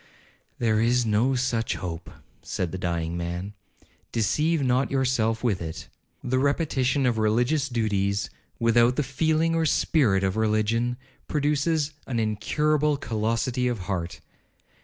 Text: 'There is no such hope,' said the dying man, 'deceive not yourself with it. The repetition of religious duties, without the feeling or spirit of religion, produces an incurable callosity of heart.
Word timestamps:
'There 0.57 0.79
is 0.81 1.05
no 1.05 1.35
such 1.35 1.75
hope,' 1.75 2.09
said 2.41 2.71
the 2.71 2.77
dying 2.79 3.15
man, 3.15 3.53
'deceive 4.11 4.63
not 4.63 4.89
yourself 4.89 5.43
with 5.43 5.61
it. 5.61 5.89
The 6.23 6.39
repetition 6.39 7.05
of 7.05 7.19
religious 7.19 7.69
duties, 7.69 8.31
without 8.57 8.95
the 8.95 9.03
feeling 9.03 9.53
or 9.53 9.67
spirit 9.67 10.23
of 10.23 10.37
religion, 10.37 10.97
produces 11.27 11.93
an 12.07 12.19
incurable 12.19 12.97
callosity 12.97 13.67
of 13.67 13.81
heart. 13.81 14.21